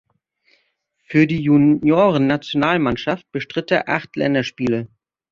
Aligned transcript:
Für 1.03 1.27
die 1.27 1.41
Junioren-Nationalmannschaft 1.43 3.31
bestritt 3.31 3.69
er 3.69 3.87
acht 3.87 4.15
Länderspiele. 4.15 4.87